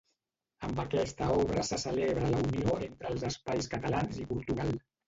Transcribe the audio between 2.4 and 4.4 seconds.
unió entre els espais catalans i